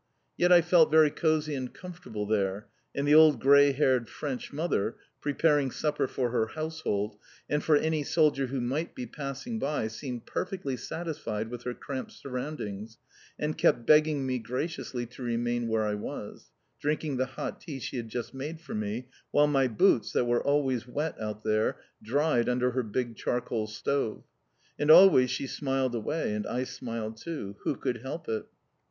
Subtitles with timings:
[0.35, 2.65] Yet I felt very cosy and comfortable there,
[2.95, 8.01] and the old grey haired French mother, preparing supper for her household, and for any
[8.03, 12.97] soldier who might be passing by, seemed perfectly satisfied with her cramped surroundings,
[13.37, 16.49] and kept begging me graciously to remain where I was,
[16.79, 20.43] drinking the hot tea she had just made for me, while my boots (that were
[20.43, 24.23] always wet out there) dried under her big charcoal stove.
[24.79, 27.57] And always she smiled away; and I smiled too.
[27.61, 28.47] Who could help it?